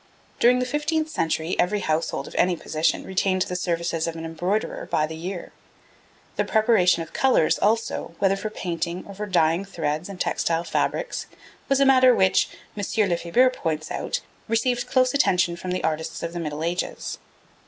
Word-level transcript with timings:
During 0.39 0.57
the 0.57 0.65
fifteenth 0.65 1.09
century 1.09 1.55
every 1.59 1.81
household 1.81 2.27
of 2.27 2.33
any 2.33 2.55
position 2.55 3.03
retained 3.03 3.43
the 3.43 3.55
services 3.55 4.07
of 4.07 4.15
an 4.15 4.25
embroiderer 4.25 4.87
by 4.89 5.05
the 5.05 5.15
year. 5.15 5.51
The 6.37 6.43
preparation 6.43 7.03
of 7.03 7.13
colours 7.13 7.59
also, 7.59 8.15
whether 8.17 8.35
for 8.35 8.49
painting 8.49 9.05
or 9.07 9.13
for 9.13 9.27
dyeing 9.27 9.63
threads 9.63 10.09
and 10.09 10.19
textile 10.19 10.63
fabrics, 10.63 11.27
was 11.69 11.79
a 11.79 11.85
matter 11.85 12.15
which, 12.15 12.49
M. 12.75 12.83
Lefebure 13.09 13.51
points 13.51 13.91
out, 13.91 14.21
received 14.47 14.87
close 14.89 15.13
attention 15.13 15.55
from 15.55 15.69
the 15.69 15.83
artists 15.83 16.23
of 16.23 16.33
the 16.33 16.39
Middle 16.39 16.63
Ages. 16.63 17.19